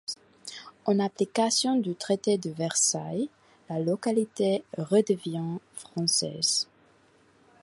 [0.87, 3.29] En application du traité de Versailles,
[3.69, 6.67] la localité redevient française.